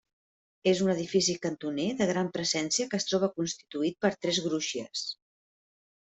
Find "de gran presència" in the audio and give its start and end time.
1.99-2.89